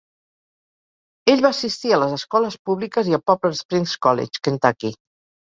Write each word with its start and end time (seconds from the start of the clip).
Ell 1.33 1.43
va 1.47 1.51
assistir 1.55 1.91
a 1.91 1.99
les 2.05 2.15
escoles 2.15 2.57
públiques 2.71 3.13
i 3.13 3.15
a 3.19 3.21
Poplar 3.29 3.53
Springs 3.61 3.95
College, 4.09 4.43
Kentucky. 4.51 4.95